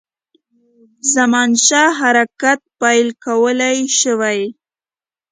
[1.13, 4.41] زمانشاه حرکت پیل کولای شوای.